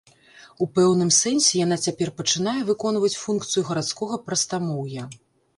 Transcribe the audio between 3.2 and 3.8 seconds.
функцыю